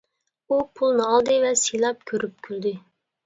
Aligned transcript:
ئۇ 0.53 0.57
پۇلنى 0.79 1.05
ئالدى 1.09 1.35
ۋە 1.45 1.51
سىلاپ 1.63 2.01
كۆرۈپ 2.13 2.35
كۈلدى. 2.49 2.73